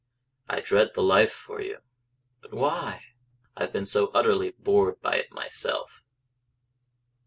[0.49, 1.77] "I dread the life for you."
[2.41, 3.03] "But why?"
[3.55, 6.01] "I've been so utterly bored by it myself."